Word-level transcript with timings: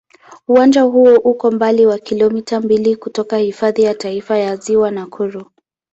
Uwanja 0.47 0.81
huo 0.81 1.15
uko 1.17 1.47
umbali 1.47 1.85
wa 1.85 1.99
kilomita 1.99 2.61
mbili 2.61 2.95
kutoka 2.95 3.37
Hifadhi 3.37 3.83
ya 3.83 3.95
Taifa 3.95 4.37
ya 4.37 4.55
Ziwa 4.55 4.91
Nakuru. 4.91 5.51